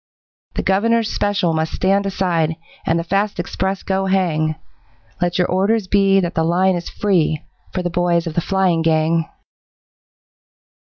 [0.55, 2.55] The Governor's special must stand aside,
[2.87, 4.55] And the fast express go hang,
[5.21, 8.81] Let your orders be that the line is free For the boys of the flying
[8.81, 9.29] gang.